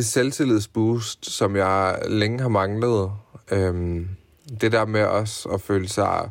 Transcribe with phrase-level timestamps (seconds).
[0.00, 3.10] det selvtillidsboost, som jeg længe har manglet.
[3.50, 4.08] Øhm,
[4.60, 6.30] det der med også at føle sig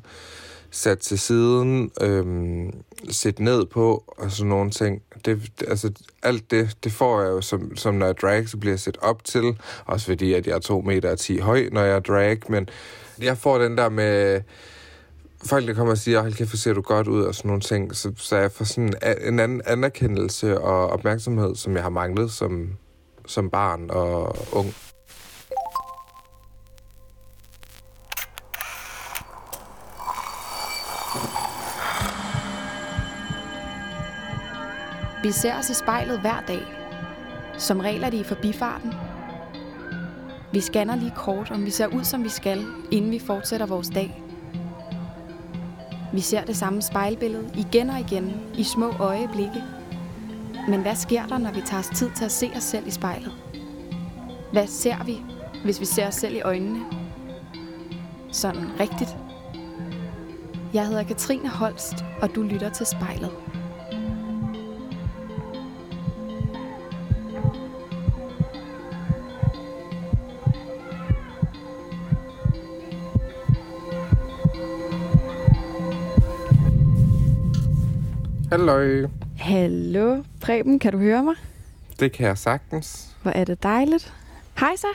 [0.71, 2.73] sat til siden, øhm,
[3.09, 5.01] sæt ned på og sådan nogle ting.
[5.25, 5.91] Det, det, altså,
[6.23, 8.97] alt det, det får jeg jo, som, som når jeg drag, så bliver jeg set
[9.01, 9.57] op til.
[9.85, 12.39] Også fordi, at jeg er 2 meter og 10 høj, når jeg er drag.
[12.49, 12.69] Men
[13.21, 14.41] jeg får den der med
[15.45, 17.95] folk, der kommer og siger, hold kæft, ser du godt ud, og sådan nogle ting,
[17.95, 18.93] så, så jeg får sådan
[19.27, 22.69] en anden anerkendelse og opmærksomhed, som jeg har manglet som,
[23.29, 24.73] som barn og ung.
[35.23, 36.61] Vi ser os i spejlet hver dag.
[37.57, 38.93] Som regel er det i forbifarten.
[40.51, 43.89] Vi scanner lige kort, om vi ser ud, som vi skal, inden vi fortsætter vores
[43.89, 44.23] dag.
[46.13, 49.63] Vi ser det samme spejlbillede igen og igen i små øjeblikke.
[50.67, 52.91] Men hvad sker der, når vi tager os tid til at se os selv i
[52.91, 53.31] spejlet?
[54.51, 55.17] Hvad ser vi,
[55.63, 56.79] hvis vi ser os selv i øjnene?
[58.31, 59.17] Sådan rigtigt.
[60.73, 63.31] Jeg hedder Katrine Holst, og du lytter til spejlet.
[78.51, 79.07] Hallo.
[79.37, 81.35] Hallo, Preben, kan du høre mig?
[81.99, 83.15] Det kan jeg sagtens.
[83.21, 84.13] Hvor er det dejligt.
[84.59, 84.87] Hej så.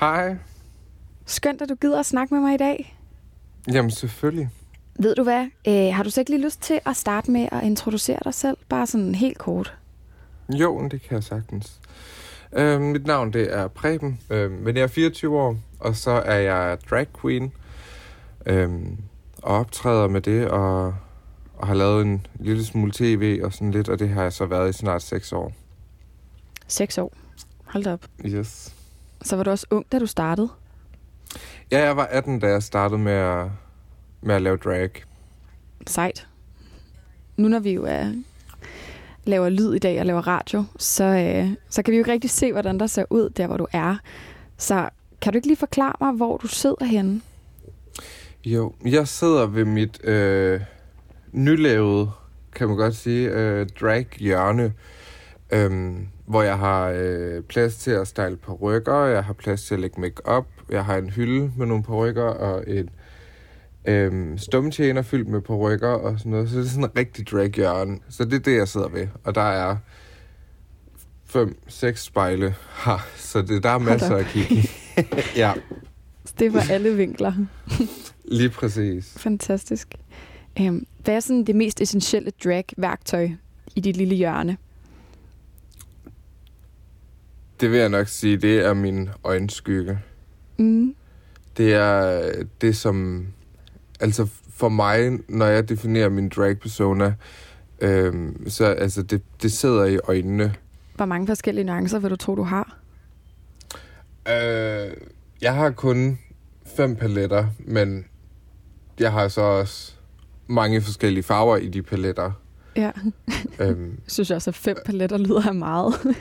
[0.00, 0.36] Hej.
[1.26, 2.98] Skønt, at du gider at snakke med mig i dag.
[3.72, 4.48] Jamen, selvfølgelig.
[4.98, 5.46] Ved du hvad?
[5.68, 8.56] Øh, har du så ikke lige lyst til at starte med at introducere dig selv?
[8.68, 9.74] Bare sådan helt kort.
[10.48, 11.80] Jo, det kan jeg sagtens.
[12.52, 16.38] Øh, mit navn det er Preben, øh, men jeg er 24 år, og så er
[16.38, 17.52] jeg drag queen.
[18.46, 18.70] Øh,
[19.42, 20.94] og optræder med det, og
[21.62, 24.46] og har lavet en lille smule tv og sådan lidt, og det har jeg så
[24.46, 25.52] været i snart 6 år.
[26.66, 27.12] 6 år?
[27.64, 28.06] Hold op.
[28.24, 28.74] Yes.
[29.22, 30.48] Så var du også ung, da du startede?
[31.70, 33.46] Ja, jeg var 18, da jeg startede med at,
[34.20, 34.90] med at lave drag.
[35.86, 36.28] Sejt.
[37.36, 38.12] Nu når vi jo er,
[39.24, 42.30] laver lyd i dag og laver radio, så, øh, så kan vi jo ikke rigtig
[42.30, 43.96] se, hvordan der ser ud der, hvor du er.
[44.56, 44.88] Så
[45.20, 47.20] kan du ikke lige forklare mig, hvor du sidder henne?
[48.44, 50.60] Jo, jeg sidder ved mit øh,
[51.32, 52.10] nylavet,
[52.54, 54.72] kan man godt sige, øh, drag-hjørne,
[55.52, 55.92] øh,
[56.26, 59.80] hvor jeg har øh, plads til at style på rykker, jeg har plads til at
[59.80, 62.90] lægge make op, jeg har en hylde med nogle rykker og en
[63.84, 66.50] øh, stumtjener fyldt med rykker og sådan noget.
[66.50, 67.98] Så det er sådan en rigtig drag-hjørne.
[68.08, 69.06] Så det er det, jeg sidder ved.
[69.24, 69.76] Og der er
[71.26, 72.54] fem, seks spejle
[72.84, 74.70] her, så det, der er masser at kigge
[75.36, 75.52] ja.
[76.38, 77.32] Det var alle vinkler.
[78.24, 79.14] Lige præcis.
[79.18, 79.94] Fantastisk.
[80.60, 83.28] Øhm, hvad er sådan det mest essentielle drag-værktøj
[83.76, 84.56] i dit lille hjørne?
[87.60, 89.98] Det vil jeg nok sige, det er min øjenskygge.
[90.58, 90.94] Mm.
[91.56, 93.26] Det er det, som...
[94.00, 97.14] Altså for mig, når jeg definerer min drag-persona,
[97.80, 100.54] øhm, så altså det, det sidder i øjnene.
[100.94, 102.78] Hvor mange forskellige nuancer vil du tro, du har?
[104.28, 104.92] Øh,
[105.42, 106.18] jeg har kun
[106.76, 108.04] fem paletter, men
[109.00, 109.94] jeg har så også
[110.46, 112.32] mange forskellige farver i de paletter.
[112.76, 112.90] Ja.
[113.60, 115.94] øhm, jeg synes også, at fem paletter lyder af meget.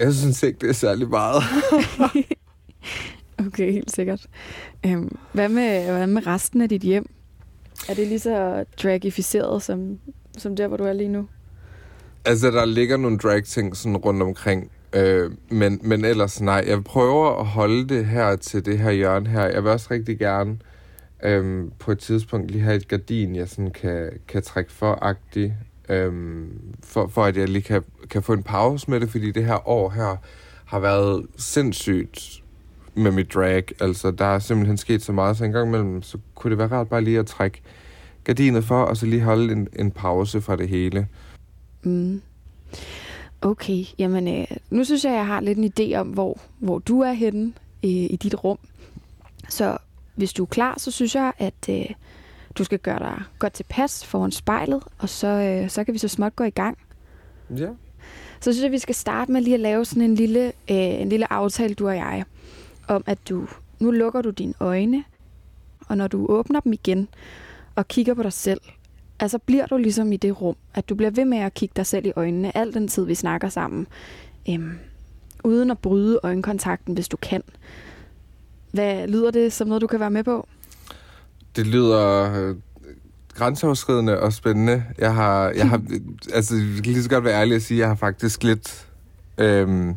[0.00, 1.42] jeg synes ikke, det er særlig meget.
[3.46, 4.26] okay, helt sikkert.
[4.86, 7.10] Øhm, hvad, med, hvad med resten af dit hjem?
[7.88, 9.98] Er det lige så dragificeret som,
[10.38, 11.28] som der, hvor du er lige nu?
[12.24, 14.70] Altså, der ligger nogle drag-ting sådan rundt omkring.
[14.94, 16.64] Øh, men, men ellers nej.
[16.66, 19.44] Jeg prøver at holde det her til det her hjørne her.
[19.44, 20.58] Jeg vil også rigtig gerne
[21.24, 25.52] øhm, på et tidspunkt lige have et gardin, jeg sådan kan, kan trække for-agtigt,
[25.88, 29.44] øhm, for, for at jeg lige kan, kan få en pause med det, fordi det
[29.44, 30.16] her år her
[30.64, 32.42] har været sindssygt
[32.94, 33.64] med mit drag.
[33.80, 36.68] Altså, der er simpelthen sket så meget, så en gang imellem, så kunne det være
[36.68, 37.60] rart bare lige at trække
[38.24, 41.08] gardinet for, og så lige holde en, en pause fra det hele.
[41.82, 42.22] Mm.
[43.42, 47.00] Okay, jamen øh, nu synes jeg, jeg har lidt en idé om, hvor, hvor du
[47.00, 47.52] er henne
[47.84, 48.58] øh, i dit rum.
[49.48, 49.78] Så
[50.14, 51.86] hvis du er klar, så synes jeg, at øh,
[52.54, 56.08] du skal gøre dig godt tilpas foran spejlet, og så, øh, så kan vi så
[56.08, 56.78] småt gå i gang.
[57.56, 57.68] Ja.
[58.40, 60.76] Så synes jeg, at vi skal starte med lige at lave sådan en lille, øh,
[60.76, 62.24] en lille aftale, du og jeg,
[62.88, 63.48] om at du,
[63.80, 65.04] nu lukker du dine øjne,
[65.88, 67.08] og når du åbner dem igen
[67.74, 68.60] og kigger på dig selv,
[69.20, 71.86] altså bliver du ligesom i det rum, at du bliver ved med at kigge dig
[71.86, 73.86] selv i øjnene al den tid, vi snakker sammen,
[74.48, 74.78] øhm,
[75.44, 77.42] uden at bryde øjenkontakten, hvis du kan.
[78.74, 80.48] Hvad lyder det som noget, du kan være med på?
[81.56, 82.56] Det lyder øh,
[83.34, 84.84] grænseoverskridende og spændende.
[84.98, 85.82] Jeg har, jeg har
[86.34, 88.86] altså, jeg kan lige så godt være ærlig at sige, at jeg har faktisk lidt,
[89.38, 89.94] øhm,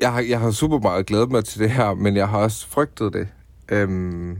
[0.00, 2.66] jeg, har, jeg har super meget glædet mig til det her, men jeg har også
[2.68, 3.28] frygtet det.
[3.68, 4.38] Øhm,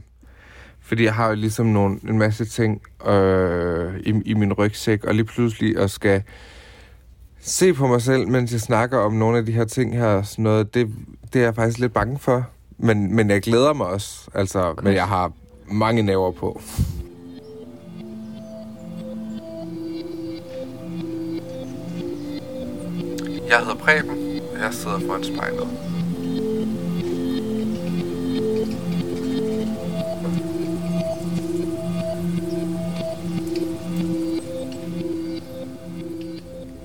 [0.80, 5.14] fordi jeg har jo ligesom nogle, en masse ting øh, i, i min rygsæk, og
[5.14, 6.22] lige pludselig at skal
[7.40, 10.42] se på mig selv, mens jeg snakker om nogle af de her ting her, sådan
[10.42, 10.88] noget, det,
[11.32, 12.51] det er jeg faktisk lidt bange for.
[12.78, 15.32] Men, men jeg glæder mig også, altså, men jeg har
[15.66, 16.60] mange næver på.
[23.48, 25.91] Jeg hedder Preben, og jeg sidder foran spejlet.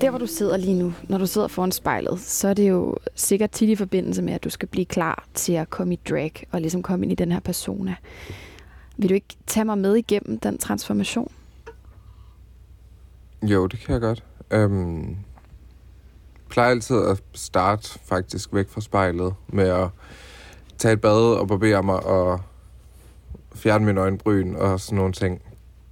[0.00, 2.96] Der, hvor du sidder lige nu, når du sidder foran spejlet, så er det jo
[3.14, 6.32] sikkert tit i forbindelse med, at du skal blive klar til at komme i drag
[6.52, 7.94] og ligesom komme ind i den her persona.
[8.96, 11.32] Vil du ikke tage mig med igennem den transformation?
[13.42, 14.24] Jo, det kan jeg godt.
[14.50, 15.16] Øhm,
[16.48, 19.88] plejer altid at starte faktisk væk fra spejlet med at
[20.78, 22.40] tage et bad og barbere mig og
[23.54, 25.42] fjerne min øjenbryn og sådan nogle ting.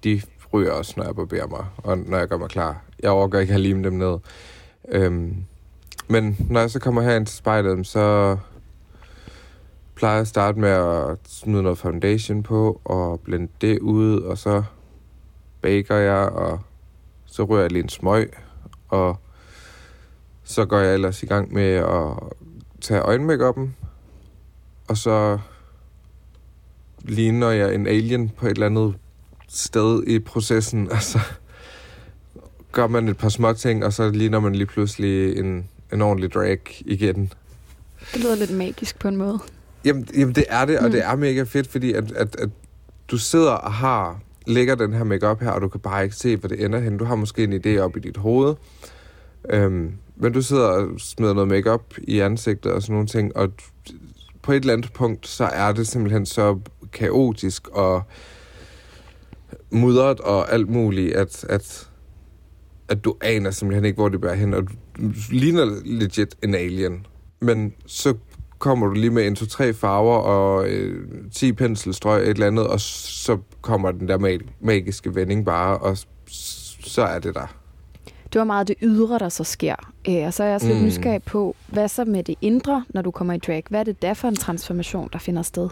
[0.04, 2.85] De ryger også, når jeg barberer mig, og når jeg gør mig klar.
[3.02, 4.18] Jeg overgår ikke at lime dem ned.
[4.88, 5.36] Øhm,
[6.08, 8.36] men når jeg så kommer herind til spejlet, så
[9.94, 14.38] plejer jeg at starte med at smide noget foundation på og blende det ud, og
[14.38, 14.62] så
[15.62, 16.60] baker jeg, og
[17.26, 18.32] så rører jeg lige en smøg,
[18.88, 19.16] og
[20.44, 22.12] så går jeg ellers i gang med at
[22.80, 23.76] tage øjenmakeupen,
[24.88, 25.38] og så
[27.00, 28.94] ligner jeg en alien på et eller andet
[29.48, 31.20] sted i processen, og så
[32.76, 36.32] gør man et par små ting, og så ligner man lige pludselig en, en ordentlig
[36.32, 37.32] drag igen.
[38.14, 39.38] Det lyder lidt magisk på en måde.
[39.84, 40.90] Jamen, jamen det er det, og mm.
[40.90, 42.48] det er mega fedt, fordi at, at, at
[43.10, 46.36] du sidder og har lægger den her makeup her, og du kan bare ikke se,
[46.36, 46.98] hvor det ender hen.
[46.98, 48.54] Du har måske en idé op i dit hoved,
[49.50, 53.52] øhm, men du sidder og smider noget makeup i ansigtet og sådan nogle ting, og
[54.42, 56.58] på et eller andet punkt, så er det simpelthen så
[56.92, 58.02] kaotisk og
[59.70, 61.88] mudret og alt muligt, at, at,
[62.88, 66.54] at du aner simpelthen ikke, hvor det bærer hen, og du, du ligner legit en
[66.54, 67.06] alien.
[67.40, 68.14] Men så
[68.58, 72.66] kommer du lige med en, to, tre farver og øh, 10 penselstrøg, et eller andet,
[72.66, 75.98] og så kommer den der mag- magiske vending bare, og
[76.80, 77.56] så er det der.
[78.32, 79.92] Det var meget det ydre, der så sker.
[80.08, 80.84] Øh, og så er jeg også lidt mm.
[80.84, 83.64] nysgerrig på, hvad så med det indre, når du kommer i drag?
[83.70, 85.68] Hvad er det der for en transformation, der finder sted?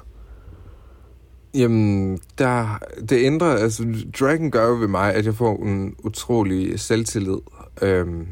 [1.55, 2.79] Jamen, der,
[3.09, 3.85] det ændrer, altså
[4.21, 7.39] dragon gør jo ved mig, at jeg får en utrolig selvtillid,
[7.83, 8.27] øhm,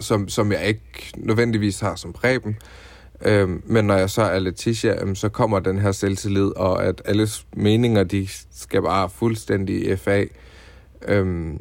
[0.00, 2.56] som, som jeg ikke nødvendigvis har som Preben.
[3.22, 7.02] Øhm, men når jeg så er Letitia, øhm, så kommer den her selvtillid, og at
[7.04, 10.24] alles meninger, de skal bare fuldstændig FA.
[11.08, 11.60] Øhm,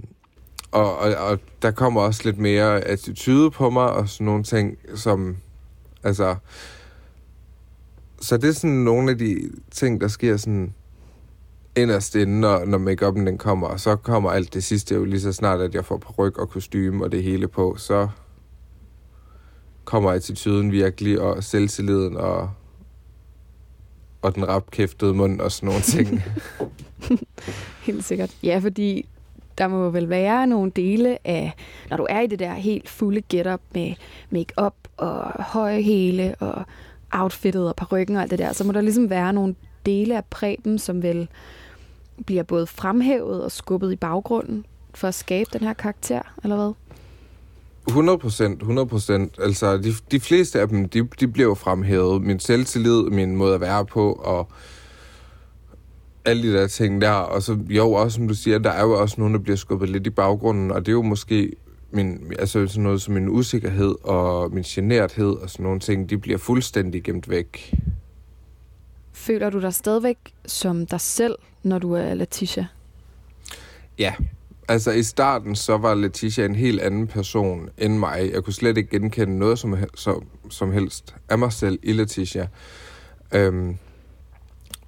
[0.71, 4.77] og, og, og der kommer også lidt mere attitude på mig, og sådan nogle ting,
[4.95, 5.37] som,
[6.03, 6.35] altså...
[8.21, 10.73] Så det er sådan nogle af de ting, der sker sådan
[11.75, 15.21] inderst inde, når, når make-up'en den kommer, og så kommer alt det sidste jo lige
[15.21, 18.07] så snart, at jeg får på ryg og kostume og det hele på, så
[19.83, 22.49] kommer attituden virkelig, og selvtilliden, og,
[24.21, 26.23] og den rapkæftede mund og sådan nogle ting.
[27.87, 28.31] Helt sikkert.
[28.43, 29.07] Ja, fordi
[29.57, 31.53] der må vel være nogle dele af,
[31.89, 33.93] når du er i det der helt fulde getup med
[34.29, 36.63] make-up og høje hele og
[37.11, 39.55] outfittet og parrykken og alt det der, så må der ligesom være nogle
[39.85, 41.27] dele af præben, som vel
[42.25, 46.73] bliver både fremhævet og skubbet i baggrunden for at skabe den her karakter, eller hvad?
[47.87, 49.35] 100 procent, 100 procent.
[49.41, 52.21] Altså, de, de fleste af dem, de, de bliver jo fremhævet.
[52.21, 54.47] Min selvtillid, min måde at være på, og
[56.25, 57.11] alle de der ting der.
[57.11, 59.89] Og så, jo, også som du siger, der er jo også nogen, der bliver skubbet
[59.89, 61.51] lidt i baggrunden, og det er jo måske
[61.91, 66.17] min, altså sådan noget som min usikkerhed og min generthed og sådan nogle ting, de
[66.17, 67.73] bliver fuldstændig gemt væk.
[69.23, 72.67] Føler du dig stadigvæk som dig selv, når du er Letitia?
[73.99, 74.13] Ja,
[74.67, 78.29] Altså i starten, så var Letitia en helt anden person end mig.
[78.33, 82.47] Jeg kunne slet ikke genkende noget som, som, som helst af mig selv i Letitia.
[83.31, 83.77] Øhm,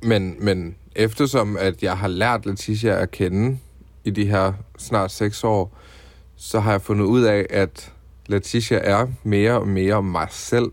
[0.02, 3.58] men, men eftersom at jeg har lært Letitia at kende
[4.04, 5.78] i de her snart seks år,
[6.36, 7.94] så har jeg fundet ud af, at
[8.28, 10.72] Letitia er mere og mere mig selv,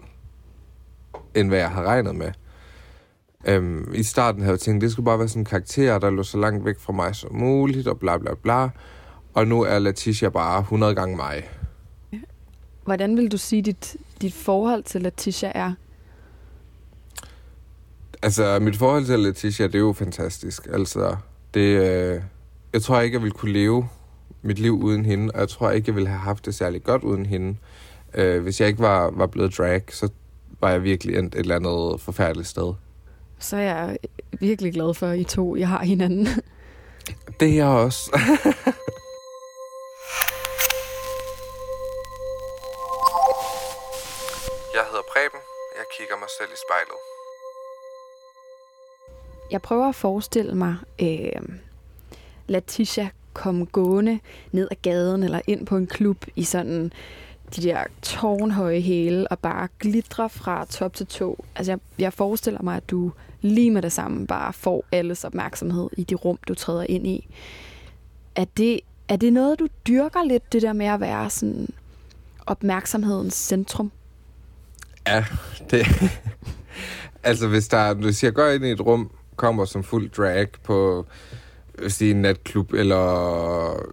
[1.35, 2.33] end hvad jeg har regnet med.
[3.45, 6.23] Øhm, I starten havde jeg tænkt, det skulle bare være sådan en karakter, der lå
[6.23, 8.69] så langt væk fra mig som muligt, og bla bla bla.
[9.35, 11.51] Og nu er Letitia bare 100 gange mig.
[12.85, 15.73] Hvordan vil du sige, dit, dit forhold til Letitia er?
[18.23, 20.69] Altså, mit forhold til Letitia, det er jo fantastisk.
[20.73, 21.17] Altså,
[21.55, 22.23] det, øh,
[22.73, 23.89] jeg tror ikke, jeg ville kunne leve
[24.43, 27.03] mit liv uden hende, og jeg tror ikke, jeg ville have haft det særlig godt
[27.03, 27.57] uden hende.
[28.15, 30.09] Øh, hvis jeg ikke var, var blevet drag, så
[30.61, 32.75] var jeg virkelig endt et eller andet forfærdeligt sted.
[33.43, 33.99] Så er jeg
[34.41, 36.27] virkelig glad for, at I to I har hinanden.
[37.41, 38.11] Det er jeg også.
[44.77, 45.41] jeg hedder Preben.
[45.79, 46.99] Jeg kigger mig selv i spejlet.
[49.51, 51.43] Jeg prøver at forestille mig øh,
[52.47, 54.21] Letitia komme gående
[54.53, 56.93] ned ad gaden eller ind på en klub i sådan
[57.57, 61.45] de der tårnhøje hæle og bare glitre fra top til tå.
[61.57, 65.89] Altså jeg, jeg forestiller mig, at du lige med det samme bare får alles opmærksomhed
[65.97, 67.29] i de rum, du træder ind i.
[68.37, 71.69] Er det, er det noget, du dyrker lidt, det der med at være sådan
[72.47, 73.93] opmærksomhedens centrum?
[75.07, 75.25] Ja,
[75.71, 75.87] det...
[77.23, 81.07] altså hvis der, hvis jeg går ind i et rum, kommer som fuld drag på
[81.89, 83.87] sige, en natklub, eller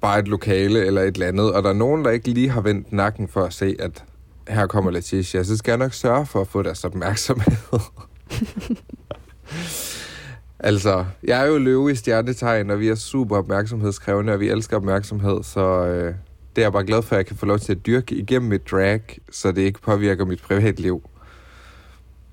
[0.00, 2.60] bare et lokale, eller et eller andet, og der er nogen, der ikke lige har
[2.60, 4.04] vendt nakken for at se, at
[4.48, 7.80] her kommer Letitia, så skal jeg nok sørge for at få deres opmærksomhed.
[10.58, 14.76] altså, jeg er jo løve i stjernetegn, og vi er super opmærksomhedskrævende, og vi elsker
[14.76, 16.14] opmærksomhed, så øh,
[16.56, 18.48] det er jeg bare glad for, at jeg kan få lov til at dyrke igennem
[18.48, 21.02] mit drag, så det ikke påvirker mit privatliv.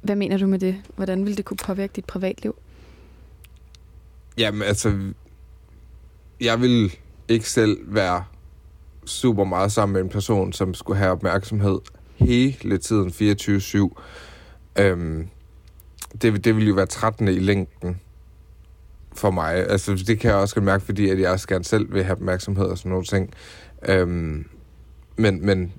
[0.02, 0.76] Hvad mener du med det?
[0.96, 2.56] Hvordan vil det kunne påvirke dit privatliv?
[4.38, 4.98] Jamen, altså...
[6.42, 8.24] Jeg vil ikke selv være
[9.06, 11.80] super meget sammen med en person, som skulle have opmærksomhed
[12.16, 13.90] hele tiden 24-7.
[14.80, 15.28] Øhm,
[16.22, 17.28] det, det vil jo være 13.
[17.28, 18.00] i længden
[19.14, 19.70] for mig.
[19.70, 22.66] Altså, det kan jeg også mærke, fordi at jeg også gerne selv vil have opmærksomhed
[22.66, 23.34] og sådan nogle ting.
[23.88, 24.46] Øhm,
[25.16, 25.74] men men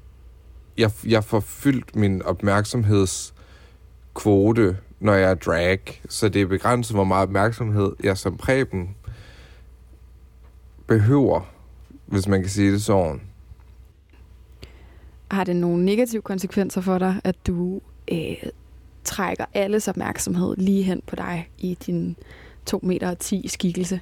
[0.79, 7.05] jeg, jeg får fyldt min opmærksomhedskvote, når jeg er drag, så det er begrænset, hvor
[7.05, 8.97] meget opmærksomhed jeg som Preben
[10.87, 11.40] behøver,
[12.07, 13.21] hvis man kan sige det sådan.
[15.31, 17.81] Har det nogle negative konsekvenser for dig, at du
[18.12, 18.37] øh,
[19.05, 22.16] trækker alles opmærksomhed lige hen på dig i din
[22.66, 24.00] 2 meter 10 skikkelse?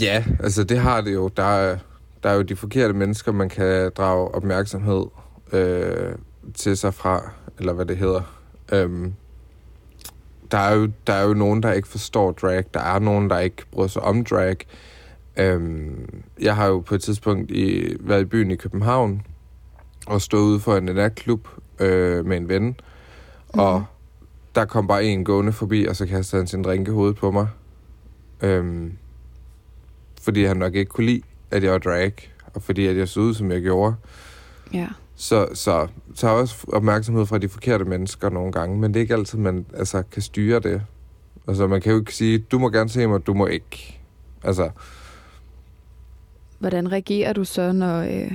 [0.00, 1.28] Ja, altså det har det jo.
[1.28, 1.78] Der er,
[2.22, 5.04] der er jo de forkerte mennesker, man kan drage opmærksomhed
[5.52, 6.14] øh,
[6.54, 8.22] til sig fra, eller hvad det hedder.
[8.72, 9.14] Øhm,
[10.56, 12.64] der, er jo, der er jo nogen, der ikke forstår drag.
[12.74, 14.56] Der er nogen, der ikke bryder sig om drag.
[15.36, 19.22] Øhm, jeg har jo på et tidspunkt i, været i byen i København
[20.06, 21.48] og stået ude for en natklub
[21.78, 22.64] øh, med en ven.
[23.54, 23.60] Mm.
[23.60, 23.84] Og
[24.54, 27.30] der kom bare en gående forbi, og så kastede han sin drink i hovedet på
[27.30, 27.48] mig.
[28.42, 28.92] Øhm,
[30.22, 32.12] fordi han nok ikke kunne lide, at jeg var drag,
[32.54, 33.94] og fordi at jeg så ud, som jeg gjorde.
[34.72, 34.88] Ja.
[35.16, 39.14] Så, så tager også opmærksomhed fra de forkerte mennesker nogle gange, men det er ikke
[39.14, 40.82] altid, man altså, kan styre det.
[41.48, 44.00] Altså, man kan jo ikke sige, du må gerne se mig, du må ikke.
[44.42, 44.70] Altså,
[46.58, 48.32] Hvordan reagerer du så, når, øh,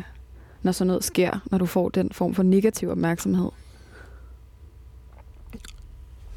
[0.61, 3.49] når sådan noget sker, når du får den form for negativ opmærksomhed?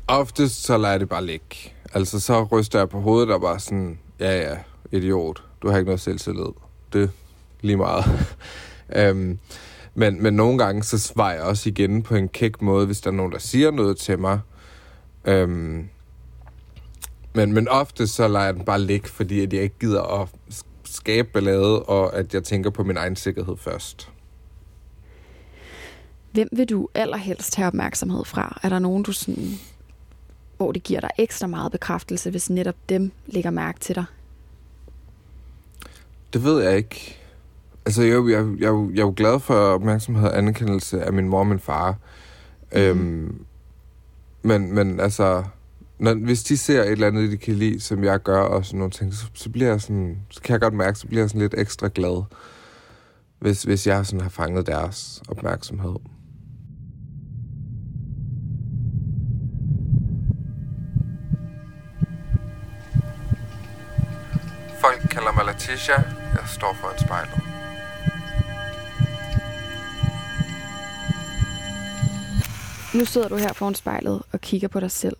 [0.06, 1.72] oftest så lader jeg det bare ligge.
[1.94, 4.56] Altså, så ryster jeg på hovedet og bare sådan, ja ja,
[4.92, 6.52] idiot, du har ikke noget selvtillid.
[6.92, 7.08] Det er
[7.60, 8.04] lige meget.
[8.96, 9.38] øhm,
[9.94, 13.10] men, men nogle gange, så svarer jeg også igen på en kæk måde, hvis der
[13.10, 14.40] er nogen, der siger noget til mig.
[15.24, 15.88] Øhm,
[17.34, 20.28] men, men ofte så lader jeg den bare ligge, fordi at jeg ikke gider at
[20.84, 24.10] skabe ballade, og at jeg tænker på min egen sikkerhed først.
[26.32, 28.60] Hvem vil du allerhelst have opmærksomhed fra?
[28.62, 29.58] Er der nogen, du sådan,
[30.56, 34.04] hvor det giver dig ekstra meget bekræftelse, hvis netop dem lægger mærke til dig?
[36.32, 37.18] Det ved jeg ikke.
[37.86, 41.38] Altså, jeg, jeg, jeg, jeg er jo glad for opmærksomhed og anerkendelse af min mor
[41.38, 41.96] og min far.
[42.72, 42.78] Mm.
[42.78, 43.44] Øhm,
[44.42, 45.44] men, men altså,
[45.98, 48.78] når, hvis de ser et eller andet, de kan lide, som jeg gør, og sådan
[48.78, 51.30] nogle ting, så, så bliver jeg sådan, så kan jeg godt mærke, så bliver jeg
[51.30, 52.24] sådan lidt ekstra glad,
[53.38, 55.94] hvis, hvis jeg sådan har fanget deres opmærksomhed.
[64.80, 66.02] Folk kalder mig Letitia.
[66.34, 67.53] Jeg står foran spejlet.
[72.94, 75.16] Nu sidder du her foran spejlet og kigger på dig selv.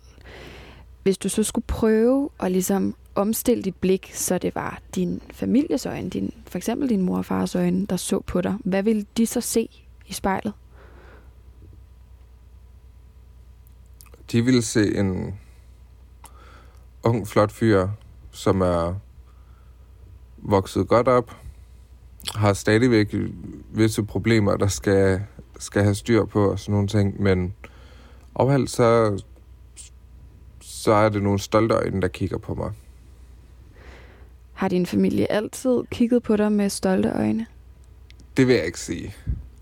[1.03, 5.85] Hvis du så skulle prøve at ligesom omstille dit blik, så det var din families
[5.85, 9.05] øjne, din, for eksempel din mor og fars øjne, der så på dig, hvad ville
[9.17, 9.69] de så se
[10.07, 10.53] i spejlet?
[14.31, 15.39] De ville se en
[17.03, 17.87] ung, flot fyr,
[18.31, 18.95] som er
[20.37, 21.31] vokset godt op,
[22.35, 23.15] har stadigvæk
[23.71, 25.21] visse problemer, der skal,
[25.59, 27.53] skal have styr på og sådan nogle ting, men
[28.35, 29.21] overalt så,
[30.61, 32.71] så er det nogle stolte øjne, der kigger på mig.
[34.53, 37.45] Har din familie altid kigget på dig med stolte øjne?
[38.37, 39.15] Det vil jeg ikke sige.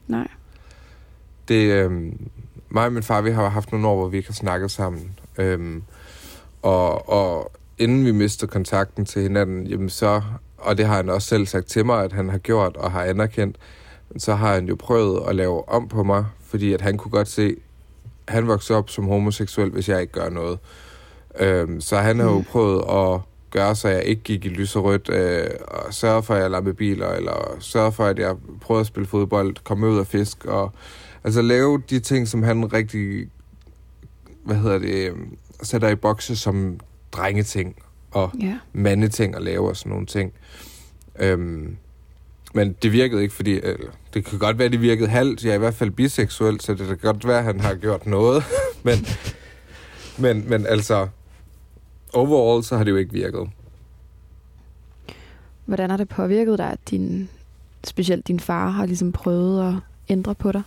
[0.07, 0.27] Nej.
[1.47, 2.29] det, øhm,
[2.69, 5.19] mig og min far, vi har haft nogle år, hvor vi ikke har snakket sammen.
[5.37, 5.83] Øhm,
[6.61, 10.21] og, og inden vi mistede kontakten til hinanden, jamen så,
[10.57, 13.03] og det har han også selv sagt til mig, at han har gjort og har
[13.03, 13.57] anerkendt,
[14.17, 17.27] så har han jo prøvet at lave om på mig, fordi at han kunne godt
[17.27, 17.55] se,
[18.27, 20.59] at han voksede op som homoseksuel, hvis jeg ikke gør noget.
[21.39, 22.43] Øhm, så han har jo mm.
[22.43, 26.51] prøvet at gøre, så jeg ikke gik i lyserødt, øh, og sørge for, at jeg
[26.51, 30.45] lader biler, eller sørge for, at jeg prøvede at spille fodbold, komme ud og fisk,
[30.45, 30.71] og
[31.23, 33.27] altså lave de ting, som han rigtig,
[34.45, 36.79] hvad hedder det, øhm, sætter i bokse som
[37.11, 37.75] drengeting,
[38.11, 38.55] og yeah.
[38.73, 40.33] mandeting at lave og sådan nogle ting.
[41.19, 41.77] Øhm,
[42.53, 43.51] men det virkede ikke, fordi...
[43.51, 43.79] Øh,
[44.13, 45.43] det kan godt være, det virkede halvt.
[45.43, 48.05] Jeg er i hvert fald biseksuel, så det kan godt være, at han har gjort
[48.05, 48.43] noget.
[48.85, 49.07] men,
[50.17, 51.07] men, men altså...
[52.13, 53.49] Overall, så har det jo ikke virket.
[55.65, 57.29] Hvordan har det påvirket dig, at din,
[57.83, 59.75] specielt din far har ligesom prøvet at
[60.09, 60.61] ændre på dig?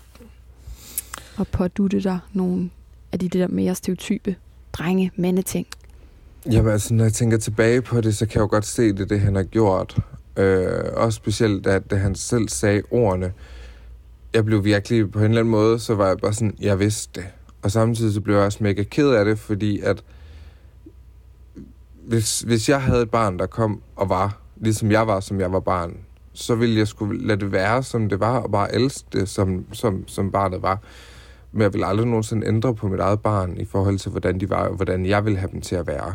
[1.36, 2.70] Og pådutte dig nogle
[3.12, 4.36] af de der mere stereotype
[4.72, 5.66] drenge, mandeting?
[6.52, 9.10] Jamen altså, når jeg tænker tilbage på det, så kan jeg jo godt se det,
[9.10, 9.98] det han har gjort.
[10.36, 13.32] Øh, også specielt, da, da han selv sagde ordene.
[14.34, 17.20] Jeg blev virkelig, på en eller anden måde, så var jeg bare sådan, jeg vidste
[17.20, 17.28] det.
[17.62, 20.04] Og samtidig så blev jeg også mega ked af det, fordi at
[22.06, 25.52] hvis, hvis jeg havde et barn, der kom og var, ligesom jeg var, som jeg
[25.52, 25.96] var barn,
[26.32, 29.64] så ville jeg skulle lade det være, som det var, og bare elske det, som,
[29.72, 30.82] som, som barnet var.
[31.52, 34.50] Men jeg vil aldrig nogensinde ændre på mit eget barn i forhold til, hvordan de
[34.50, 36.14] var, og hvordan jeg vil have dem til at være.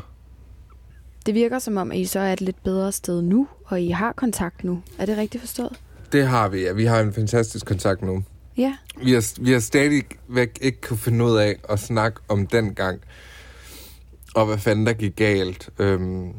[1.26, 3.90] Det virker som om, at I så er et lidt bedre sted nu, og I
[3.90, 4.82] har kontakt nu.
[4.98, 5.80] Er det rigtigt forstået?
[6.12, 6.74] Det har vi, ja.
[6.74, 8.24] Vi har en fantastisk kontakt nu.
[8.58, 8.76] Ja.
[9.04, 13.02] Vi har, vi har stadigvæk ikke kunne finde ud af at snakke om den gang,
[14.36, 15.70] og hvad fanden der gik galt.
[15.80, 16.34] Øhm,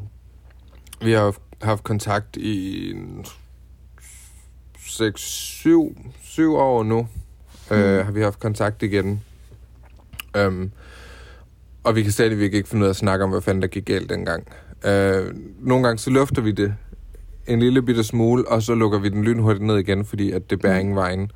[1.02, 2.92] vi har haft kontakt i
[4.78, 7.08] 6-7 år nu.
[7.70, 7.84] Øh, mm.
[7.84, 9.24] Øh, har vi haft kontakt igen.
[10.36, 10.70] Øhm,
[11.84, 13.84] og vi kan stadigvæk ikke finde ud af at snakke om, hvad fanden der gik
[13.84, 14.46] galt dengang.
[14.84, 16.74] Øh, nogle gange så lufter vi det
[17.46, 20.60] en lille bitte smule, og så lukker vi den lynhurtigt ned igen, fordi at det
[20.60, 20.80] bærer mm.
[20.80, 21.30] ingen vejen.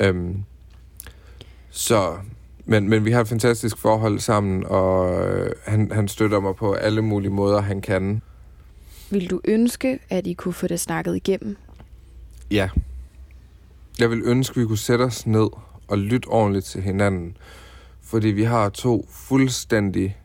[0.00, 0.44] Øhm,
[1.70, 2.16] så,
[2.64, 6.72] men, men vi har et fantastisk forhold sammen, og øh, han, han støtter mig på
[6.72, 8.22] alle mulige måder, han kan.
[9.10, 11.56] Vil du ønske, at I kunne få det snakket igennem?
[12.50, 12.68] Ja.
[13.98, 15.48] Jeg vil ønske, at vi kunne sætte os ned
[15.88, 17.36] og lytte ordentligt til hinanden.
[18.02, 20.16] Fordi vi har to fuldstændig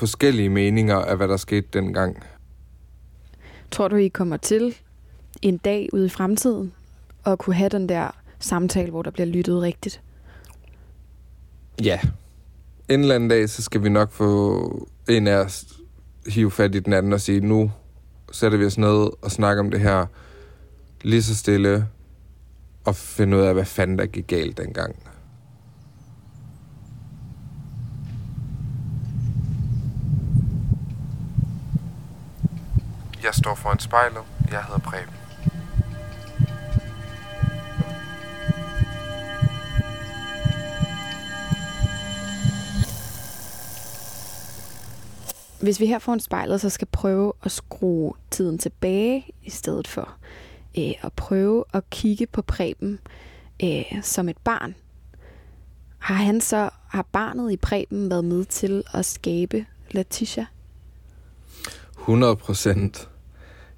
[0.00, 2.22] forskellige meninger af, hvad der skete dengang.
[3.70, 4.76] Tror du, I kommer til
[5.42, 6.72] en dag ude i fremtiden
[7.26, 10.00] at kunne have den der samtale, hvor der bliver lyttet rigtigt?
[11.84, 12.00] Ja.
[12.88, 15.64] En eller anden dag, så skal vi nok få en af os
[16.26, 17.70] hive fat i den anden og sige, nu
[18.32, 20.06] sætter vi os ned og snakker om det her
[21.02, 21.86] lige så stille
[22.84, 25.09] og finde ud af, hvad fanden der gik galt dengang.
[33.24, 34.22] Jeg står foran spejlet.
[34.50, 35.14] Jeg hedder Preben.
[45.60, 50.08] Hvis vi her foran spejlet så skal prøve at skrue tiden tilbage, i stedet for
[50.78, 52.98] øh, at prøve at kigge på Preben
[53.64, 54.74] øh, som et barn,
[55.98, 60.46] har han så, har barnet i Preben været med til at skabe Letitia?
[61.98, 63.09] 100 procent.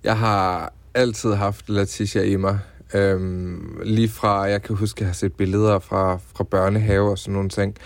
[0.05, 2.59] Jeg har altid haft Letitia i mig.
[2.95, 7.19] Øhm, lige fra, jeg kan huske, at jeg har set billeder fra, fra børnehave og
[7.19, 7.77] sådan nogle ting,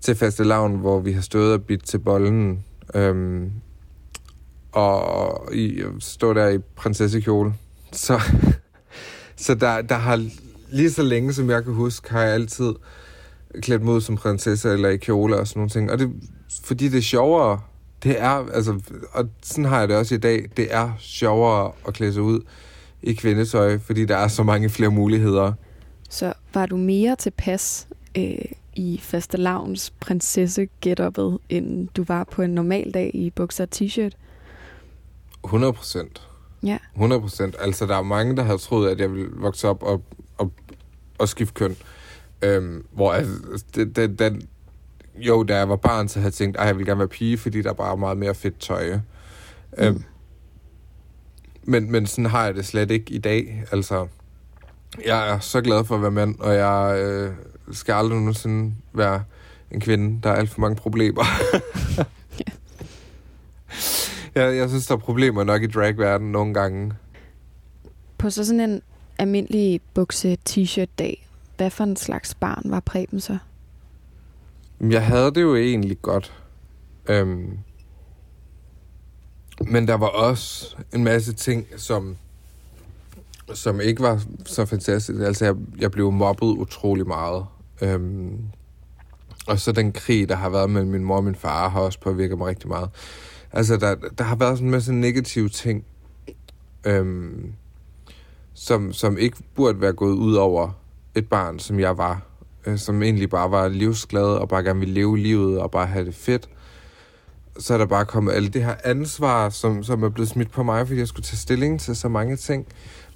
[0.00, 2.64] til faste lavn, hvor vi har stået og bidt til bollen.
[2.94, 3.50] Øhm,
[4.72, 7.54] og i, stå der i prinsessekjole.
[7.92, 8.20] Så,
[9.36, 10.26] så der, der har
[10.70, 12.74] lige så længe, som jeg kan huske, har jeg altid
[13.62, 15.90] klædt mod som prinsesse eller i kjole og sådan nogle ting.
[15.90, 16.10] Og det,
[16.64, 17.60] fordi det er sjovere
[18.02, 18.80] det er, altså,
[19.12, 22.40] og sådan har jeg det også i dag, det er sjovere at klæde sig ud
[23.02, 25.52] i kvindetøj, fordi der er så mange flere muligheder.
[26.10, 27.88] Så var du mere tilpas
[28.18, 33.70] øh, i fastelavns prinsesse getupet, end du var på en normal dag i bukser og
[33.74, 34.16] t-shirt?
[35.44, 36.28] 100 procent.
[36.62, 36.78] Ja.
[36.94, 37.56] 100 procent.
[37.58, 40.02] Altså, der er mange, der har troet, at jeg ville vokse op og,
[40.38, 40.52] og,
[41.18, 41.76] og skifte køn.
[42.42, 44.42] Øhm, hvor altså, det, det, den,
[45.14, 47.38] jo, da jeg var barn, så havde jeg tænkt, at jeg ville gerne være pige,
[47.38, 48.96] fordi der bare er meget mere fedt tøj.
[48.96, 49.02] Mm.
[49.78, 50.04] Øhm,
[51.64, 53.64] men, men sådan har jeg det slet ikke i dag.
[53.72, 54.06] Altså,
[55.06, 57.32] jeg er så glad for at være mand, og jeg øh,
[57.72, 59.24] skal aldrig nogensinde være
[59.70, 60.20] en kvinde.
[60.22, 61.24] Der er alt for mange problemer.
[64.34, 66.92] jeg, jeg synes, der er problemer nok i dragverdenen nogle gange.
[68.18, 68.82] På så sådan en
[69.18, 73.38] almindelig bukse-t-shirt-dag, hvad for en slags barn var Preben så?
[74.82, 76.32] Øhm, jeg havde det jo egentlig godt.
[77.08, 77.58] Øhm,
[79.60, 82.16] men der var også en masse ting, som,
[83.54, 85.20] som ikke var så fantastisk.
[85.20, 87.46] Altså, jeg, jeg blev mobbet utrolig meget.
[87.82, 88.38] Øhm,
[89.46, 92.00] og så den krig, der har været mellem min mor og min far, har også
[92.00, 92.90] påvirket mig rigtig meget.
[93.52, 95.84] Altså, der, der har været sådan en masse negative ting,
[96.86, 97.52] øhm,
[98.54, 100.70] som, som ikke burde være gået ud over
[101.14, 102.31] et barn, som jeg var.
[102.66, 106.04] Øh, som egentlig bare var livsglad og bare gerne ville leve livet og bare have
[106.04, 106.48] det fedt.
[107.58, 110.62] Så er der bare kommet alt det her ansvar, som, som er blevet smidt på
[110.62, 112.66] mig, fordi jeg skulle tage stilling til så mange ting,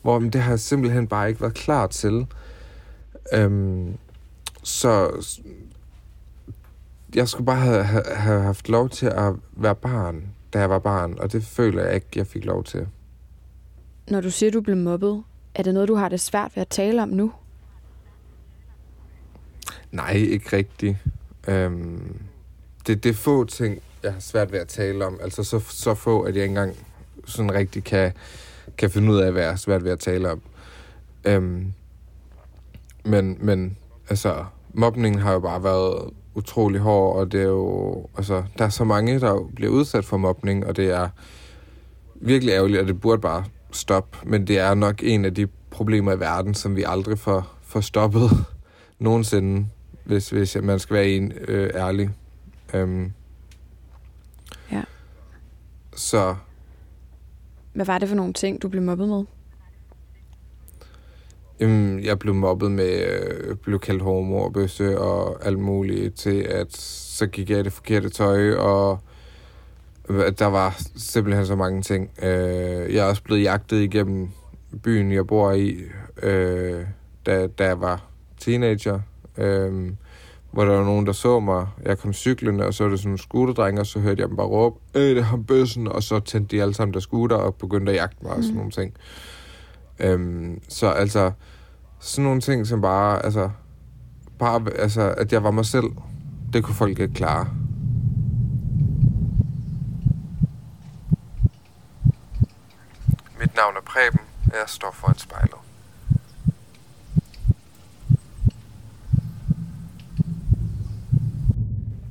[0.02, 2.26] hvor det har jeg simpelthen bare ikke været klar til.
[3.32, 3.96] Øhm,
[4.62, 5.10] så
[7.14, 10.78] jeg skulle bare have, have, have haft lov til at være barn, da jeg var
[10.78, 12.86] barn, og det føler jeg ikke, jeg fik lov til.
[14.10, 15.22] Når du siger, du blev mobbet,
[15.54, 17.32] er det noget, du har det svært ved at tale om nu?
[19.92, 20.96] Nej, ikke rigtigt.
[21.48, 22.16] Øhm,
[22.86, 25.18] det, det er få ting, jeg har svært ved at tale om.
[25.22, 26.76] Altså så, så få, at jeg ikke engang
[27.24, 28.12] sådan rigtig kan,
[28.78, 30.42] kan finde ud af, hvad jeg har svært ved at tale om.
[31.24, 31.72] Øhm,
[33.04, 33.76] men, men
[34.08, 34.44] altså,
[34.74, 38.84] mobningen har jo bare været utrolig hård, og det er jo, altså, der er så
[38.84, 41.08] mange, der bliver udsat for mobning, og det er
[42.14, 44.18] virkelig ærgerligt, og det burde bare stoppe.
[44.24, 47.80] Men det er nok en af de problemer i verden, som vi aldrig får, får
[47.80, 48.30] stoppet
[48.98, 49.66] nogensinde,
[50.06, 52.10] hvis, hvis man skal være en øh, ærlig.
[52.74, 53.12] Øhm.
[54.72, 54.82] Ja.
[55.96, 56.34] Så...
[57.72, 59.24] Hvad var det for nogle ting, du blev mobbet med?
[61.60, 66.40] Jamen, jeg blev mobbet med, øh, blev kaldt homo og bøsse og alt muligt til,
[66.40, 68.98] at så gik jeg i det forkerte tøj, og
[70.38, 72.10] der var simpelthen så mange ting.
[72.22, 74.28] Øh, jeg er også blevet jagtet igennem
[74.82, 75.76] byen, jeg bor i,
[76.22, 76.84] øh,
[77.26, 78.04] da, da jeg var
[78.40, 79.00] teenager.
[79.38, 79.92] Øh,
[80.56, 81.66] hvor der var nogen, der så mig.
[81.84, 84.36] Jeg kom cyklende, og så var det sådan en scooterdreng, og så hørte jeg dem
[84.36, 87.36] bare råbe, Øh, det er ham bøssen, og så tændte de alle sammen der scooter,
[87.36, 88.38] og begyndte at jagte mig mm.
[88.38, 88.56] og sådan mm.
[88.56, 88.94] nogle ting.
[89.98, 91.32] Øhm, så altså,
[92.00, 93.50] sådan nogle ting, som bare, altså,
[94.38, 95.86] bare, altså, at jeg var mig selv,
[96.52, 97.48] det kunne folk ikke klare.
[103.40, 105.65] Mit navn er Preben, og jeg står foran spejlet.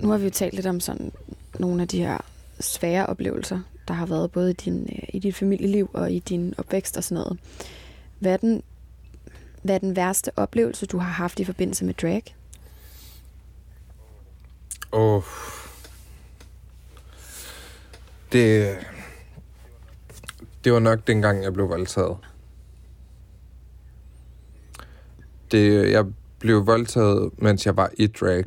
[0.06, 1.12] Nu har vi jo talt lidt om sådan
[1.60, 2.18] nogle af de her
[2.60, 6.54] svære oplevelser, der har været både i, din, øh, i dit familieliv og i din
[6.58, 7.40] opvækst og sådan noget.
[8.20, 8.64] Hvad er, den,
[9.62, 12.36] hvad er den værste oplevelse, du har haft i forbindelse med drag?
[14.92, 15.16] Åh...
[15.16, 15.24] Oh.
[18.32, 18.78] Det...
[20.64, 22.18] Det var nok dengang, jeg blev voldtaget.
[25.52, 26.06] Det, jeg
[26.40, 28.46] blev voldtaget, mens jeg var i drag.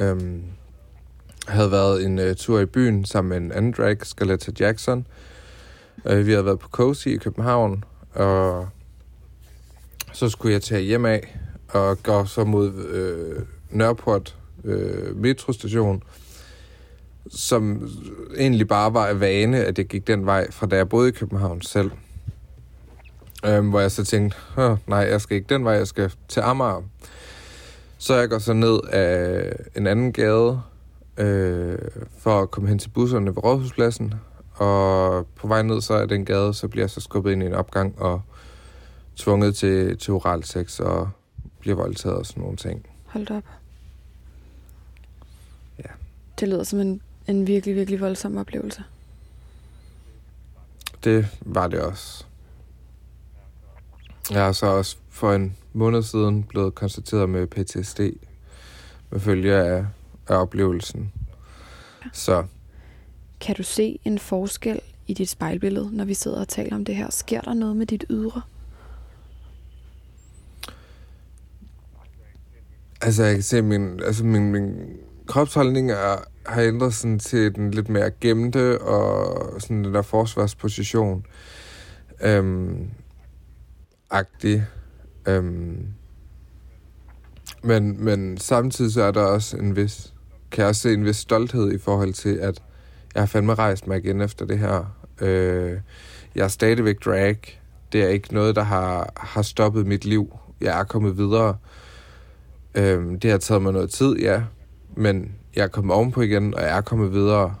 [0.00, 0.57] Øhm,
[1.48, 5.06] havde været en uh, tur i byen sammen med en anden drag, Scarletta Jackson.
[6.04, 8.68] Uh, vi havde været på Cozy i København, og
[10.12, 16.02] så skulle jeg tage hjem af og gå så mod uh, Nørreport uh, metrostation,
[17.30, 17.90] som
[18.36, 21.12] egentlig bare var af vane, at jeg gik den vej fra da jeg boede i
[21.12, 21.90] København selv.
[23.48, 24.36] Um, hvor jeg så tænkte,
[24.86, 26.82] nej, jeg skal ikke den vej, jeg skal til Amager.
[27.98, 30.60] Så jeg går så ned af en anden gade,
[31.18, 31.78] øh,
[32.18, 34.14] for at komme hen til busserne ved Rådhuspladsen.
[34.54, 37.46] Og på vej ned så er den gade, så bliver jeg så skubbet ind i
[37.46, 38.22] en opgang og
[39.16, 41.10] tvunget til, til oral sex og
[41.60, 42.86] bliver voldtaget og sådan nogle ting.
[43.04, 43.44] Hold op.
[45.78, 45.90] Ja.
[46.40, 48.82] Det lyder som en, en virkelig, virkelig voldsom oplevelse.
[51.04, 52.24] Det var det også.
[54.30, 58.00] Jeg er så også for en måned siden blevet konstateret med PTSD
[59.10, 59.86] med følge af
[60.28, 61.12] af oplevelsen.
[62.12, 62.44] Så.
[63.40, 66.96] Kan du se en forskel i dit spejlbillede, når vi sidder og taler om det
[66.96, 67.10] her?
[67.10, 68.42] Sker der noget med dit ydre?
[73.00, 77.70] Altså, jeg kan se, min, altså min, min kropsholdning er, har ændret sig til den
[77.70, 81.26] lidt mere gemte og sådan den der forsvarsposition.
[82.20, 82.90] Øhm,
[84.10, 84.66] agtig.
[85.28, 85.86] Øhm,
[87.62, 90.14] men, men samtidig så er der også en vis
[90.50, 92.62] kan jeg også se en vis stolthed i forhold til, at
[93.14, 94.96] jeg har fandme rejst mig igen efter det her.
[95.20, 95.78] Øh,
[96.34, 97.60] jeg er stadigvæk drag.
[97.92, 100.36] Det er ikke noget, der har, har stoppet mit liv.
[100.60, 101.56] Jeg er kommet videre.
[102.74, 104.42] Øh, det har taget mig noget tid, ja.
[104.96, 107.54] Men jeg er kommet ovenpå igen, og jeg er kommet videre.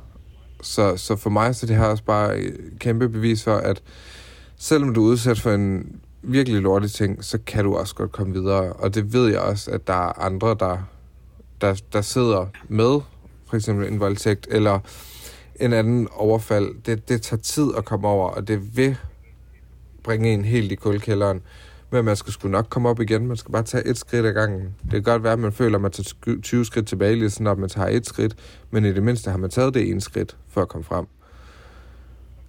[0.62, 3.82] Så, så for mig så det her også bare et kæmpe bevis for, at
[4.56, 8.32] selvom du er udsat for en virkelig lortig ting, så kan du også godt komme
[8.32, 8.72] videre.
[8.72, 10.78] Og det ved jeg også, at der er andre, der,
[11.60, 13.00] der, der sidder med
[13.48, 14.78] for eksempel en voldtægt, eller
[15.60, 16.82] en anden overfald.
[16.86, 18.96] Det, det tager tid at komme over, og det vil
[20.02, 21.40] bringe en helt i kuldkælderen.
[21.90, 23.26] Men man skal sgu nok komme op igen.
[23.26, 24.74] Man skal bare tage et skridt ad gangen.
[24.82, 27.46] Det kan godt være, at man føler, at man tager 20 skridt tilbage, lige sådan,
[27.46, 28.36] at man tager et skridt.
[28.70, 31.06] Men i det mindste har man taget det ene skridt for at komme frem.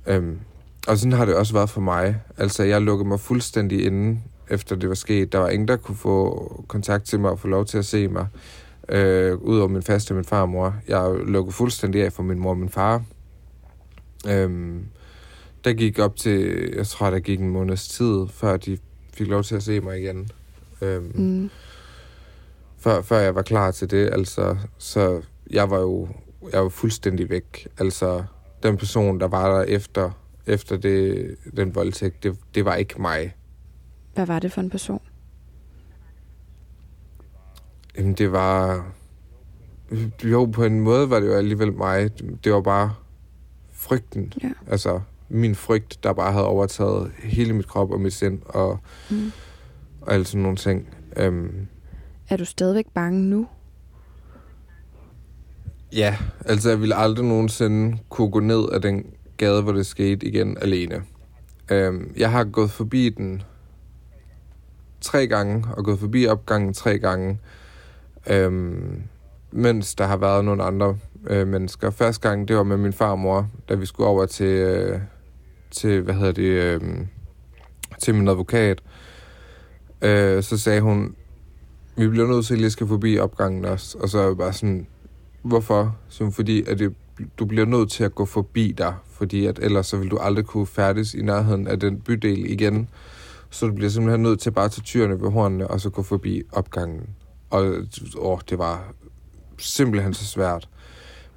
[0.07, 0.39] Øhm,
[0.87, 2.21] og sådan har det også været for mig.
[2.37, 4.19] Altså, jeg lukkede mig fuldstændig inde,
[4.49, 5.31] efter det var sket.
[5.31, 8.07] Der var ingen, der kunne få kontakt til mig og få lov til at se
[8.07, 8.27] mig.
[8.89, 10.75] Øh, Udover min faste min far og mor.
[10.87, 13.03] Jeg lukkede fuldstændig af for min mor og min far.
[14.27, 14.85] Øhm,
[15.63, 18.77] der gik op til, jeg tror, der gik en måneds tid, før de
[19.13, 20.29] fik lov til at se mig igen.
[20.81, 21.49] Øhm, mm.
[22.77, 25.21] før, før jeg var klar til det, altså, så
[25.51, 26.07] jeg var jo
[26.51, 27.67] jeg var fuldstændig væk.
[27.77, 28.23] Altså,
[28.63, 30.11] den person, der var der efter,
[30.45, 33.35] efter det, den voldtægt, det, det var ikke mig.
[34.13, 35.01] Hvad var det for en person?
[37.99, 38.85] Jamen, det var...
[40.23, 42.09] Jo, på en måde var det jo alligevel mig.
[42.43, 42.93] Det var bare
[43.71, 44.33] frygten.
[44.43, 44.51] Ja.
[44.67, 49.31] Altså, min frygt, der bare havde overtaget hele mit krop og mit sind og, mm.
[50.01, 50.87] og alle sådan nogle ting.
[51.27, 51.67] Um,
[52.29, 53.47] er du stadigvæk bange nu?
[55.93, 59.05] Ja, altså jeg ville aldrig nogensinde kunne gå ned af den
[59.37, 61.03] gade, hvor det skete igen alene.
[61.71, 63.43] Um, jeg har gået forbi den
[65.01, 67.39] tre gange, og gået forbi opgangen tre gange,
[68.27, 69.03] Øhm,
[69.51, 71.89] mens der har været nogle andre øh, mennesker.
[71.89, 74.99] Første gang, det var med min farmor, da vi skulle over til, øh,
[75.71, 76.81] til hvad hedder det, øh,
[77.99, 78.81] til min advokat,
[80.01, 81.15] øh, så sagde hun,
[81.97, 83.97] vi bliver nødt til at lige skal forbi opgangen også.
[83.97, 84.87] Og så er jeg bare sådan,
[85.41, 85.97] hvorfor?
[86.09, 86.95] Så fordi at det,
[87.39, 90.45] du bliver nødt til at gå forbi dig, fordi at ellers så vil du aldrig
[90.45, 92.89] kunne færdes i nærheden af den bydel igen.
[93.49, 96.03] Så du bliver simpelthen nødt til bare at tage tyrene ved hornene, og så gå
[96.03, 97.09] forbi opgangen.
[97.49, 97.73] Og
[98.17, 98.93] åh, det var
[99.57, 100.69] simpelthen så svært.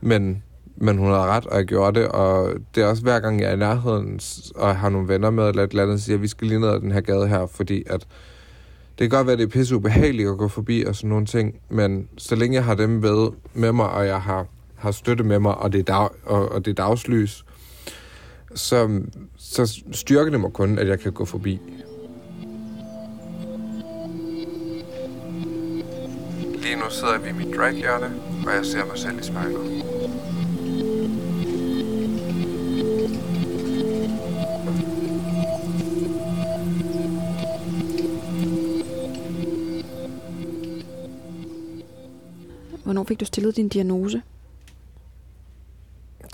[0.00, 0.42] Men
[0.76, 3.48] men hun havde ret, og jeg gjorde det, og det er også hver gang, jeg
[3.48, 4.20] er i nærheden,
[4.54, 6.60] og jeg har nogle venner med, eller et eller andet, siger, at vi skal lige
[6.60, 8.06] ned ad den her gade her, fordi at
[8.98, 11.26] det kan godt være, at det er pisse ubehageligt at gå forbi og sådan nogle
[11.26, 14.46] ting, men så længe jeg har dem med, med mig, og jeg har,
[14.76, 17.44] har støtte med mig, og det er, dag, og, og det er dagslys,
[18.54, 19.00] så,
[19.36, 21.60] så styrker det mig kun, at jeg kan gå forbi.
[26.72, 28.06] Lige nu sidder vi i mit draghjørne,
[28.46, 29.84] og jeg ser mig selv i spejlet.
[42.84, 44.22] Hvornår fik du stillet din diagnose?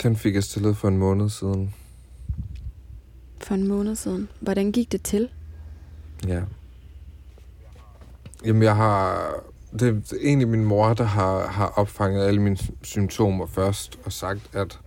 [0.03, 1.73] Den fik jeg stillet for en måned siden.
[3.37, 4.29] For en måned siden.
[4.39, 5.29] Hvordan gik det til?
[6.27, 6.41] Ja.
[8.45, 9.48] Jamen, jeg har...
[9.71, 14.41] Det er egentlig min mor, der har, har opfanget alle mine symptomer først og sagt,
[14.53, 14.79] at,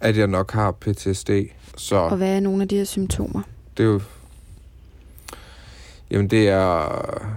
[0.00, 1.30] at jeg nok har PTSD.
[1.76, 3.42] Så og hvad er nogle af de her symptomer?
[3.76, 4.00] Det er jo...
[6.10, 6.88] Jamen, det er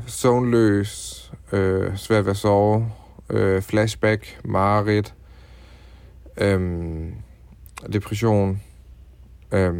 [0.08, 2.92] søvnløs, øh, svært ved at sove,
[3.30, 5.14] øh, flashback, mareridt,
[6.38, 7.02] øh,
[7.94, 8.62] depression,
[9.52, 9.74] øh,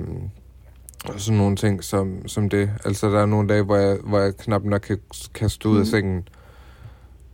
[1.06, 2.72] og sådan nogle ting som, som det.
[2.86, 5.00] Altså, der er nogle dage, hvor jeg, hvor jeg knap nok kan,
[5.34, 5.82] kan stå ud mm.
[5.82, 6.28] af sengen.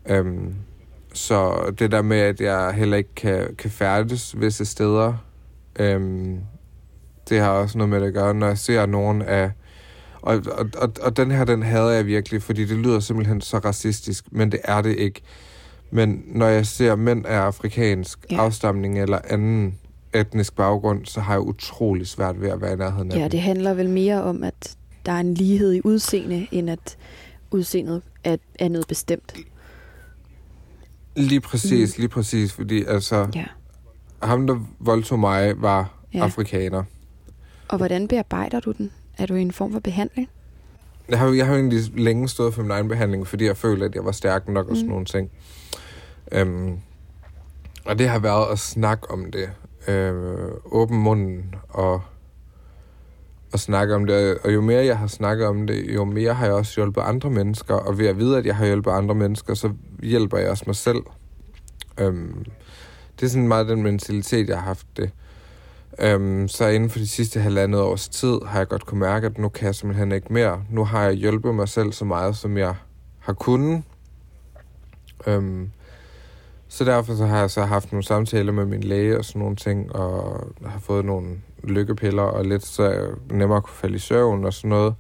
[0.10, 0.26] Øh,
[1.14, 5.14] så det der med, at jeg heller ikke kan, kan færdes visse steder,
[5.80, 6.30] øh,
[7.30, 9.52] det har også noget med det at gøre, når jeg ser nogen af...
[10.22, 13.58] Og, og, og, og den her, den hader jeg virkelig, fordi det lyder simpelthen så
[13.58, 15.22] racistisk, men det er det ikke.
[15.92, 18.38] Men når jeg ser mænd af afrikansk ja.
[18.38, 19.80] afstamning eller anden
[20.14, 23.30] etnisk baggrund, så har jeg utrolig svært ved at være i nærheden af Ja, dem.
[23.30, 26.98] det handler vel mere om, at der er en lighed i udseende, end at
[27.52, 29.36] udseendet er, er noget bestemt.
[31.16, 32.02] Lige præcis, mm.
[32.02, 33.46] lige præcis, fordi altså, ja.
[34.24, 36.24] ham, der voldtog mig, var ja.
[36.24, 36.84] afrikaner.
[37.68, 38.92] Og hvordan bearbejder du den?
[39.18, 40.30] Er du i en form for behandling?
[41.10, 43.96] Jeg har, jeg har egentlig længe stået for min egen behandling, fordi jeg følte, at
[43.96, 44.92] jeg var stærk nok og sådan mm.
[44.92, 45.32] nogle ting.
[46.32, 46.80] Øhm,
[47.86, 49.50] og det har været at snakke om det.
[49.88, 52.02] Øh, åben munden og,
[53.56, 54.38] at snakke om det.
[54.44, 57.30] Og jo mere jeg har snakket om det, jo mere har jeg også hjulpet andre
[57.30, 57.74] mennesker.
[57.74, 59.70] Og ved at vide, at jeg har hjulpet andre mennesker, så
[60.04, 61.00] hjælper jeg også mig selv.
[62.00, 62.46] Øhm,
[63.20, 65.12] det er sådan meget den mentalitet, jeg har haft det.
[66.00, 69.38] Øhm, så inden for de sidste halvandet års tid har jeg godt kunne mærke, at
[69.38, 70.64] nu kan jeg simpelthen ikke mere.
[70.70, 72.76] Nu har jeg hjulpet mig selv så meget, som jeg
[73.20, 73.84] har kunnet.
[75.28, 75.70] Øhm,
[76.68, 79.56] så derfor så har jeg så haft nogle samtaler med min læge og sådan nogle
[79.56, 84.54] ting, og har fået nogle lykkepiller og lidt så nemmere kunne falde i søvn og
[84.54, 84.96] sådan noget.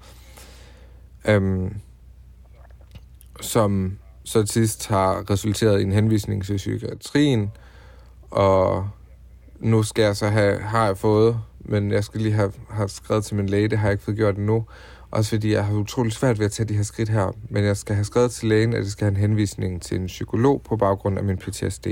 [1.28, 1.76] øhm,
[3.42, 7.52] som så til sidst har resulteret i en henvisning til psykiatrien,
[8.32, 8.90] og
[9.60, 13.26] nu skal jeg så have, har jeg fået, men jeg skal lige have, have skrevet
[13.26, 14.66] til min læge, det har jeg ikke fået gjort endnu,
[15.12, 17.78] også fordi jeg har utrolig svært ved at tage de her skridt her, men jeg
[17.78, 20.78] skal have skrevet til lægen, at jeg skal have en henvisning til en psykolog på
[20.78, 21.88] baggrund af min PTSD.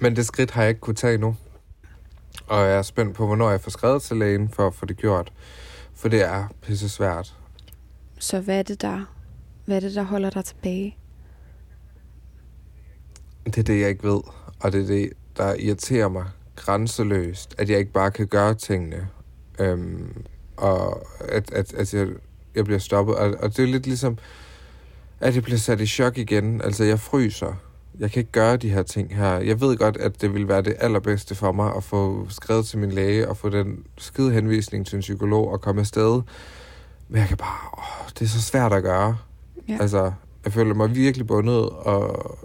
[0.00, 1.36] Men det skridt har jeg ikke kunne tage endnu.
[2.46, 4.96] Og jeg er spændt på, hvornår jeg får skrevet til lægen for at få det
[4.96, 5.32] gjort.
[5.94, 7.34] For det er pisse svært.
[8.18, 9.14] Så hvad er det, der,
[9.64, 10.96] hvad er det, der holder dig tilbage?
[13.44, 14.20] Det er det, jeg ikke ved.
[14.60, 16.24] Og det er det, der irriterer mig
[16.56, 17.54] grænseløst.
[17.58, 19.08] At jeg ikke bare kan gøre tingene.
[19.58, 20.24] Øhm,
[20.56, 22.08] og at, at, at jeg,
[22.54, 23.16] jeg bliver stoppet.
[23.16, 24.18] Og, og det er lidt ligesom,
[25.20, 26.62] at jeg bliver sat i chok igen.
[26.62, 27.54] Altså, jeg fryser
[28.00, 29.38] jeg kan ikke gøre de her ting her.
[29.38, 32.78] Jeg ved godt, at det vil være det allerbedste for mig at få skrevet til
[32.78, 36.22] min læge og få den skide henvisning til en psykolog og komme afsted.
[37.08, 37.78] Men jeg kan bare...
[37.78, 39.16] Åh, det er så svært at gøre.
[39.68, 39.78] Ja.
[39.80, 40.12] Altså,
[40.44, 42.38] jeg føler mig virkelig bundet og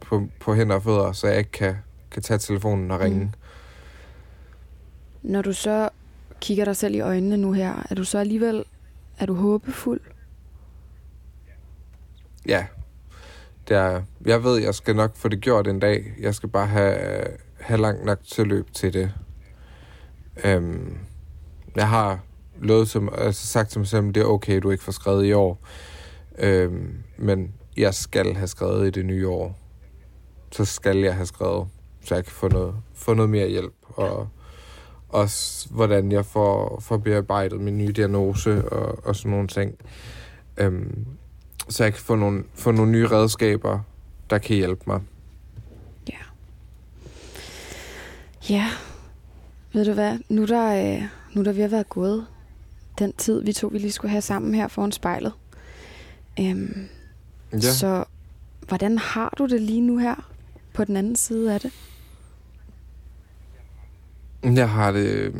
[0.00, 1.76] på, på hænder og fødder, så jeg ikke kan,
[2.10, 3.20] kan tage telefonen og ringe.
[3.20, 3.30] Mm.
[5.22, 5.88] Når du så
[6.40, 8.64] kigger dig selv i øjnene nu her, er du så alligevel
[9.18, 10.00] er du håbefuld?
[12.48, 12.66] Ja,
[13.68, 16.12] det er, jeg ved, jeg skal nok få det gjort en dag.
[16.20, 16.96] Jeg skal bare have,
[17.60, 19.12] have langt nok til løb til det.
[20.44, 20.98] Øhm,
[21.76, 22.20] jeg har
[22.62, 25.26] lovet som, altså sagt til mig selv, at det er okay, du ikke får skrevet
[25.26, 25.58] i år.
[26.38, 29.58] Øhm, men jeg skal have skrevet i det nye år.
[30.52, 31.68] Så skal jeg have skrevet,
[32.04, 33.74] så jeg kan få noget, få noget mere hjælp.
[33.82, 34.28] Og
[35.08, 39.74] også, hvordan jeg får, får bearbejdet min nye diagnose og, og sådan nogle ting.
[40.56, 41.06] Øhm,
[41.68, 43.80] så jeg kan få nogle, få nogle nye redskaber,
[44.30, 45.00] der kan hjælpe mig.
[46.08, 46.18] Ja.
[48.50, 48.70] Ja.
[49.72, 50.18] Ved du hvad?
[50.28, 52.26] Nu der, øh, nu der vi har været gået
[52.98, 55.32] den tid, vi to vi lige skulle have sammen her foran spejlet.
[56.40, 56.88] Øhm,
[57.52, 57.58] ja.
[57.60, 58.04] Så
[58.68, 60.30] hvordan har du det lige nu her
[60.72, 61.72] på den anden side af det?
[64.42, 65.34] Jeg har det...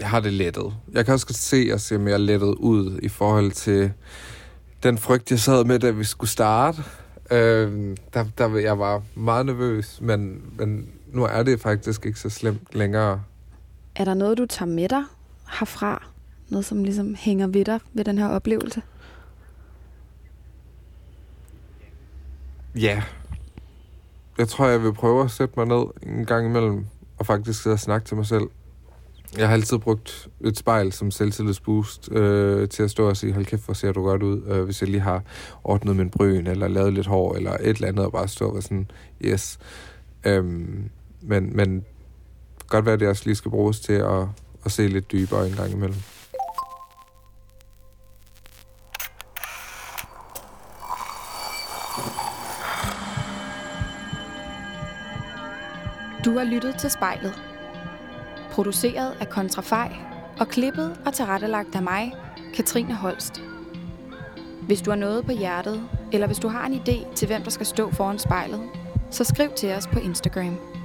[0.00, 0.74] Jeg har det lettet.
[0.92, 3.92] Jeg kan også se, at jeg ser mere lettet ud i forhold til
[4.86, 6.82] den frygt, jeg sad med, da vi skulle starte.
[7.30, 12.30] Øh, der, der jeg var meget nervøs, men, men nu er det faktisk ikke så
[12.30, 13.22] slemt længere.
[13.94, 15.04] Er der noget, du tager med dig
[15.58, 16.06] herfra?
[16.48, 18.82] Noget, som ligesom hænger ved dig ved den her oplevelse?
[22.74, 23.02] Ja.
[24.38, 26.86] Jeg tror, jeg vil prøve at sætte mig ned en gang imellem
[27.18, 28.44] og faktisk sidde og snakke til mig selv.
[29.38, 33.44] Jeg har altid brugt et spejl som selvtillidsboost øh, til at stå og sige, hold
[33.44, 35.22] kæft, hvor ser du godt ud, øh, hvis jeg lige har
[35.64, 38.62] ordnet min bryn, eller lavet lidt hår, eller et eller andet, og bare stå og
[38.62, 38.90] sådan,
[39.24, 39.58] yes.
[40.24, 40.90] Øhm,
[41.22, 41.84] men, men
[42.68, 44.26] godt være, at det også lige skal bruges til at,
[44.64, 45.96] at se lidt dybere en gang imellem.
[56.24, 57.55] Du har lyttet til spejlet
[58.56, 59.96] produceret af Kontrafej
[60.40, 62.12] og klippet og tilrettelagt af mig,
[62.54, 63.42] Katrine Holst.
[64.62, 67.50] Hvis du har noget på hjertet, eller hvis du har en idé til, hvem der
[67.50, 68.60] skal stå foran spejlet,
[69.10, 70.75] så skriv til os på Instagram.